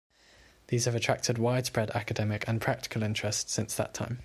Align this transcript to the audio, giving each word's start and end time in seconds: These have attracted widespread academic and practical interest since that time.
These 0.69 0.85
have 0.85 0.95
attracted 0.95 1.37
widespread 1.37 1.91
academic 1.91 2.43
and 2.47 2.59
practical 2.59 3.03
interest 3.03 3.51
since 3.51 3.75
that 3.75 3.93
time. 3.93 4.19